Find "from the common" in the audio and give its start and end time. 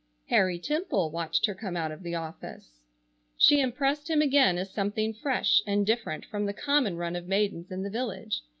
6.25-6.97